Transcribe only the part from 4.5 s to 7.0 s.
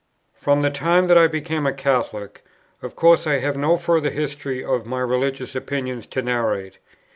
of my religious opinions to narrate.